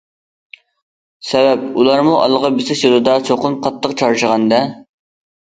[1.31, 4.65] سەۋەب، ئۇلارمۇ ئالغا بېسىش يولىدا چوقۇم قاتتىق چارچىغان- دە.